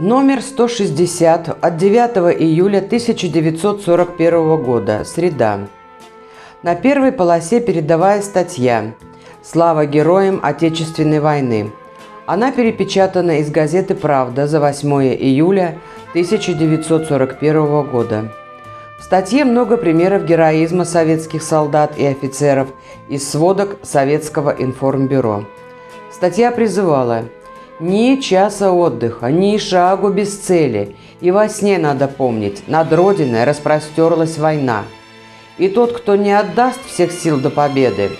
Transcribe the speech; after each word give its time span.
Номер 0.00 0.42
160 0.42 1.58
от 1.60 1.76
9 1.76 2.40
июля 2.40 2.78
1941 2.78 4.62
года. 4.62 5.02
Среда. 5.04 5.66
На 6.62 6.76
первой 6.76 7.10
полосе 7.10 7.58
передовая 7.58 8.22
статья 8.22 8.94
«Слава 9.42 9.86
героям 9.86 10.38
Отечественной 10.40 11.18
войны». 11.18 11.72
Она 12.26 12.52
перепечатана 12.52 13.40
из 13.40 13.50
газеты 13.50 13.96
«Правда» 13.96 14.46
за 14.46 14.60
8 14.60 14.88
июля 15.16 15.80
1941 16.10 17.90
года. 17.90 18.32
В 19.00 19.02
статье 19.02 19.44
много 19.44 19.76
примеров 19.76 20.24
героизма 20.24 20.84
советских 20.84 21.42
солдат 21.42 21.98
и 21.98 22.06
офицеров 22.06 22.68
из 23.08 23.28
сводок 23.28 23.78
Советского 23.82 24.50
информбюро. 24.50 25.44
Статья 26.12 26.52
призывала 26.52 27.24
«Ни 27.80 28.20
часа 28.20 28.72
отдыха, 28.72 29.30
ни 29.30 29.56
шагу 29.56 30.10
без 30.10 30.36
цели, 30.36 30.96
и 31.20 31.30
во 31.30 31.48
сне 31.48 31.78
надо 31.78 32.08
помнить, 32.08 32.66
над 32.66 32.92
Родиной 32.92 33.44
распростерлась 33.44 34.36
война. 34.38 34.84
И 35.58 35.68
тот, 35.68 35.92
кто 35.92 36.16
не 36.16 36.32
отдаст 36.32 36.84
всех 36.86 37.12
сил 37.12 37.38
до 37.38 37.50
победы, 37.50 38.10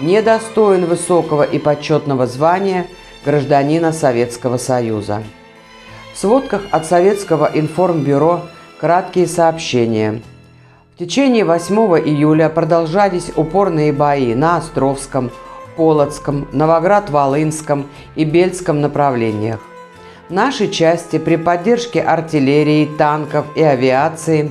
недостоин 0.00 0.84
высокого 0.86 1.42
и 1.42 1.58
почетного 1.58 2.26
звания 2.26 2.86
гражданина 3.24 3.92
Советского 3.92 4.56
Союза». 4.56 5.22
В 6.14 6.18
сводках 6.18 6.62
от 6.70 6.86
Советского 6.86 7.50
информбюро 7.52 8.42
краткие 8.80 9.26
сообщения– 9.26 10.22
в 10.98 11.00
течение 11.00 11.44
8 11.44 11.76
июля 12.08 12.48
продолжались 12.48 13.30
упорные 13.36 13.92
бои 13.92 14.34
на 14.34 14.56
Островском, 14.56 15.30
Полоцком, 15.78 16.48
Новоград-Волынском 16.52 17.86
и 18.16 18.24
Бельском 18.24 18.80
направлениях. 18.80 19.60
Наши 20.28 20.68
части 20.68 21.18
при 21.18 21.36
поддержке 21.36 22.02
артиллерии, 22.02 22.84
танков 22.98 23.46
и 23.54 23.62
авиации 23.62 24.50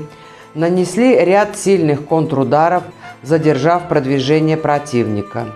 нанесли 0.55 1.17
ряд 1.17 1.57
сильных 1.57 2.07
контрударов, 2.07 2.83
задержав 3.23 3.89
продвижение 3.89 4.55
противника. 4.55 5.47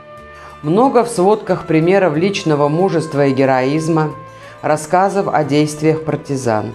Много 0.61 1.05
в 1.05 1.07
сводках 1.07 1.65
примеров 1.65 2.17
личного 2.17 2.67
мужества 2.67 3.27
и 3.27 3.33
героизма, 3.33 4.11
рассказов 4.61 5.29
о 5.33 5.43
действиях 5.45 6.03
партизан. 6.03 6.73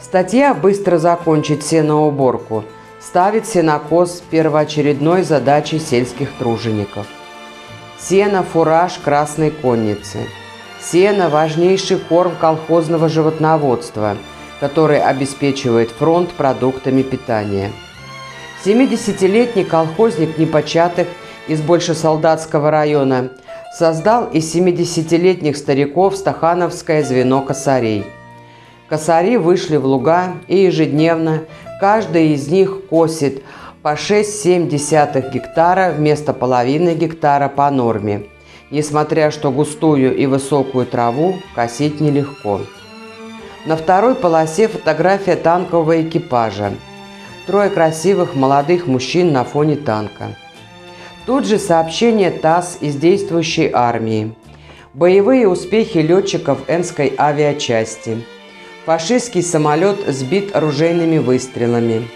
Статья 0.00 0.54
«Быстро 0.54 0.98
закончить 0.98 1.62
сеноуборку»– 1.62 2.64
ставит 3.00 3.46
сенокос 3.46 4.22
первоочередной 4.30 5.22
задачей 5.22 5.78
сельских 5.78 6.32
тружеников. 6.32 7.06
Сено– 8.08 8.42
фураж 8.52 8.98
красной 8.98 9.50
конницы. 9.50 10.28
Сено– 10.80 11.28
важнейший 11.30 11.98
корм 11.98 12.36
колхозного 12.40 13.08
животноводства, 13.08 14.16
который 14.60 15.00
обеспечивает 15.00 15.90
фронт 15.90 16.30
продуктами 16.30 17.02
питания. 17.02 17.72
70-летний 18.64 19.64
колхозник 19.64 20.38
непочатых 20.38 21.08
из 21.48 21.60
Большесолдатского 21.60 22.70
района 22.70 23.30
создал 23.76 24.26
из 24.26 24.54
70-летних 24.54 25.56
стариков 25.56 26.14
стахановское 26.16 27.02
звено 27.02 27.42
косарей. 27.42 28.04
Косари 28.88 29.36
вышли 29.36 29.78
в 29.78 29.84
луга 29.84 30.34
и 30.46 30.58
ежедневно 30.58 31.42
Каждый 31.78 32.32
из 32.32 32.48
них 32.48 32.86
косит 32.88 33.42
по 33.86 33.92
6-7 33.92 35.30
гектара 35.30 35.92
вместо 35.92 36.32
половины 36.32 36.96
гектара 36.96 37.48
по 37.48 37.70
норме, 37.70 38.24
несмотря 38.72 39.30
что 39.30 39.52
густую 39.52 40.16
и 40.16 40.26
высокую 40.26 40.86
траву 40.86 41.36
косить 41.54 42.00
нелегко. 42.00 42.62
На 43.64 43.76
второй 43.76 44.16
полосе 44.16 44.66
фотография 44.66 45.36
танкового 45.36 46.02
экипажа. 46.02 46.72
Трое 47.46 47.70
красивых 47.70 48.34
молодых 48.34 48.88
мужчин 48.88 49.32
на 49.32 49.44
фоне 49.44 49.76
танка. 49.76 50.34
Тут 51.24 51.46
же 51.46 51.56
сообщение 51.56 52.32
ТАСС 52.32 52.78
из 52.80 52.96
действующей 52.96 53.70
армии. 53.72 54.34
Боевые 54.94 55.46
успехи 55.46 55.98
летчиков 55.98 56.58
Энской 56.66 57.14
авиачасти– 57.16 58.24
Фашистский 58.84 59.42
самолет 59.42 59.98
сбит 60.08 60.54
оружейными 60.56 61.18
выстрелами. 61.18 62.08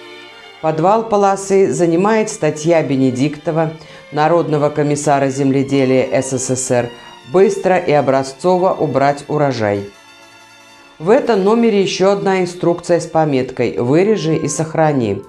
Подвал 0.61 1.09
полосы 1.09 1.73
занимает 1.73 2.29
статья 2.29 2.83
Бенедиктова, 2.83 3.73
Народного 4.13 4.69
комиссара 4.69 5.29
земледелия 5.29 6.21
СССР, 6.21 6.91
«Быстро 7.33 7.79
и 7.79 7.93
образцово 7.93 8.75
убрать 8.75 9.25
урожай». 9.29 9.89
В 10.99 11.09
этом 11.09 11.45
номере 11.45 11.81
еще 11.81 12.13
одна 12.13 12.43
инструкция 12.43 13.01
с 13.01 13.07
пометкой 13.07 13.79
«Вырежи 13.79 14.37
и 14.37 14.49
сохрани». 14.49 15.23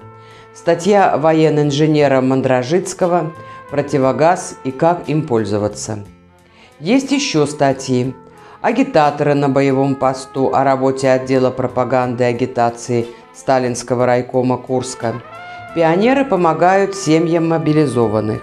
Статья 0.54 1.16
военно-инженера 1.16 2.20
Мандражицкого 2.20 3.32
«Противогаз 3.70 4.56
и 4.64 4.70
как 4.70 5.08
им 5.08 5.26
пользоваться». 5.26 6.04
Есть 6.78 7.10
еще 7.10 7.46
статьи 7.46 8.14
агитаторы 8.60 9.34
на 9.34 9.48
боевом 9.48 9.94
посту 9.94 10.54
о 10.54 10.62
работе 10.62 11.10
отдела 11.10 11.50
пропаганды 11.50 12.24
и 12.24 12.26
агитации 12.26 13.06
Сталинского 13.34 14.06
райкома 14.06 14.56
Курска. 14.56 15.22
Пионеры 15.74 16.24
помогают 16.24 16.94
семьям 16.94 17.48
мобилизованных. 17.48 18.42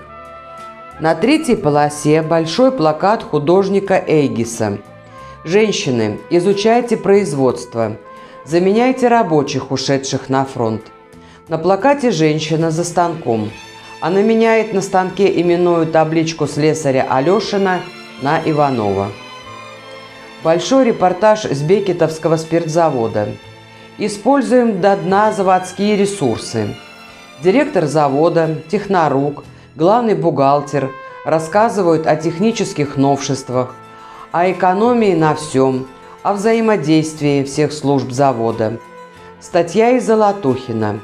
На 1.00 1.16
третьей 1.16 1.56
полосе 1.56 2.22
большой 2.22 2.72
плакат 2.72 3.24
художника 3.24 4.04
Эйгиса. 4.06 4.80
«Женщины, 5.46 6.20
изучайте 6.30 6.98
производство. 6.98 7.98
Заменяйте 8.46 9.08
рабочих, 9.08 9.72
ушедших 9.72 10.28
на 10.28 10.44
фронт». 10.44 10.82
На 11.48 11.58
плакате 11.58 12.12
женщина 12.12 12.70
за 12.70 12.84
станком. 12.84 13.50
Она 14.02 14.22
меняет 14.22 14.74
на 14.74 14.82
станке 14.82 15.42
именную 15.42 15.88
табличку 15.88 16.46
слесаря 16.46 17.08
Алешина 17.10 17.82
на 18.22 18.40
Иванова. 18.46 19.08
Большой 20.44 20.86
репортаж 20.86 21.46
с 21.46 21.62
Бекетовского 21.62 22.38
спиртзавода. 22.38 23.30
Используем 24.02 24.80
до 24.80 24.96
дна 24.96 25.34
заводские 25.34 25.98
ресурсы. 25.98 26.74
Директор 27.44 27.86
завода, 27.86 28.56
технорук, 28.72 29.44
главный 29.76 30.16
бухгалтер 30.16 30.90
рассказывают 31.26 32.08
о 32.08 32.16
технических 32.16 32.96
новшествах, 32.96 33.76
о 34.32 34.50
экономии 34.50 35.14
на 35.14 35.36
всем, 35.36 35.86
о 36.24 36.32
взаимодействии 36.32 37.44
всех 37.44 37.74
служб 37.74 38.10
завода. 38.12 38.80
Статья 39.42 39.90
из 39.90 40.06
Золотухина. 40.06 41.02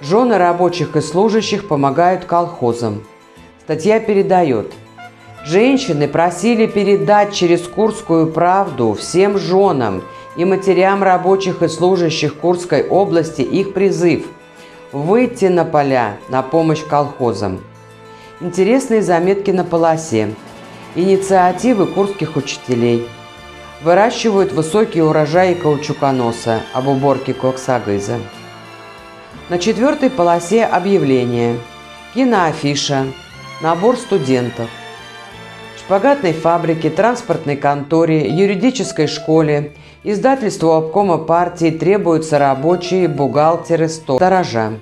Жены 0.00 0.38
рабочих 0.38 0.94
и 0.94 1.00
служащих 1.00 1.66
помогают 1.66 2.24
колхозам. 2.24 3.02
Статья 3.64 3.98
передает– 3.98 4.70
Женщины 5.44 6.06
просили 6.06 6.66
передать 6.66 7.34
через 7.34 7.66
Курскую 7.66 8.28
правду 8.28 8.94
всем 8.94 9.38
женам 9.38 10.04
и 10.36 10.44
матерям 10.44 11.02
рабочих 11.02 11.62
и 11.62 11.68
служащих 11.68 12.36
Курской 12.36 12.86
области 12.86 13.42
их 13.42 13.74
призыв– 13.74 14.24
выйти 14.92 15.46
на 15.46 15.64
поля 15.64 16.18
на 16.28 16.42
помощь 16.42 16.84
колхозам. 16.84 17.60
Интересные 18.40 19.02
заметки 19.02 19.50
на 19.50 19.64
полосе. 19.64 20.34
Инициативы 20.94 21.86
курских 21.86 22.36
учителей. 22.36 23.08
Выращивают 23.82 24.52
высокие 24.52 25.04
урожаи 25.04 25.54
каучуконоса 25.54 26.60
об 26.72 26.88
уборке 26.88 27.34
коксагыза. 27.34 28.18
На 29.48 29.58
четвертой 29.58 30.10
полосе 30.10 30.64
объявление. 30.64 31.58
Киноафиша. 32.14 33.06
Набор 33.62 33.96
студентов 33.96 34.68
шпагатной 35.78 36.32
фабрике, 36.32 36.90
транспортной 36.90 37.56
конторе, 37.56 38.28
юридической 38.28 39.06
школе, 39.08 39.72
издательству 40.04 40.72
обкома 40.72 41.18
партии 41.18 41.70
требуются 41.70 42.38
рабочие, 42.38 43.08
бухгалтеры, 43.08 43.88
сторожа. 43.88 44.74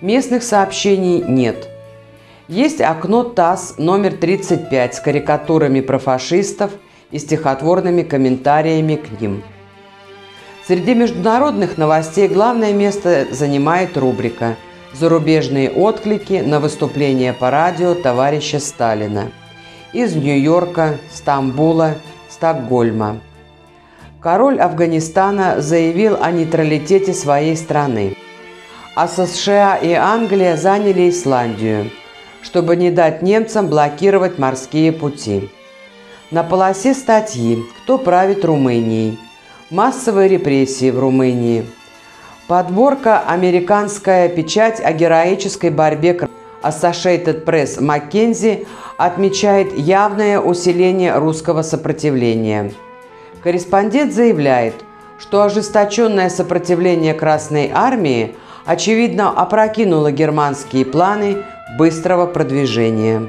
Местных 0.00 0.42
сообщений 0.42 1.22
нет. 1.26 1.68
Есть 2.48 2.80
окно 2.80 3.22
ТАСС 3.22 3.76
номер 3.78 4.14
35 4.14 4.94
с 4.94 5.00
карикатурами 5.00 5.80
про 5.80 5.98
фашистов 5.98 6.72
и 7.10 7.18
стихотворными 7.18 8.02
комментариями 8.02 8.96
к 8.96 9.20
ним. 9.20 9.42
Среди 10.66 10.94
международных 10.94 11.76
новостей 11.76 12.28
главное 12.28 12.72
место 12.72 13.26
занимает 13.30 13.96
рубрика 13.96 14.56
«Зарубежные 14.92 15.70
отклики 15.70 16.42
на 16.44 16.60
выступление 16.60 17.32
по 17.32 17.50
радио 17.50 17.94
товарища 17.94 18.60
Сталина» 18.60 19.30
из 19.92 20.14
Нью-Йорка, 20.14 20.98
Стамбула, 21.12 21.96
Стокгольма. 22.28 23.20
Король 24.22 24.60
Афганистана 24.60 25.60
заявил 25.60 26.16
о 26.20 26.30
нейтралитете 26.30 27.12
своей 27.12 27.56
страны. 27.56 28.16
А 28.94 29.08
США 29.08 29.76
и 29.76 29.92
Англия 29.94 30.56
заняли 30.56 31.10
Исландию, 31.10 31.90
чтобы 32.40 32.76
не 32.76 32.92
дать 32.92 33.22
немцам 33.22 33.66
блокировать 33.66 34.38
морские 34.38 34.92
пути. 34.92 35.50
На 36.30 36.44
полосе 36.44 36.94
статьи 36.94 37.64
«Кто 37.82 37.98
правит 37.98 38.44
Румынией?» 38.44 39.18
Массовые 39.70 40.28
репрессии 40.28 40.90
в 40.90 41.00
Румынии. 41.00 41.66
Подборка 42.46 43.20
«Американская 43.26 44.28
печать 44.28 44.80
о 44.80 44.92
героической 44.92 45.70
борьбе» 45.70 46.28
Associated 46.62 47.44
Press 47.44 47.80
Маккензи 47.80 48.68
отмечает 48.98 49.76
явное 49.76 50.38
усиление 50.38 51.18
русского 51.18 51.62
сопротивления. 51.62 52.72
Корреспондент 53.42 54.12
заявляет, 54.12 54.74
что 55.18 55.42
ожесточенное 55.42 56.28
сопротивление 56.30 57.12
Красной 57.12 57.70
Армии 57.74 58.36
очевидно 58.64 59.30
опрокинуло 59.30 60.12
германские 60.12 60.84
планы 60.84 61.44
быстрого 61.76 62.26
продвижения. 62.26 63.28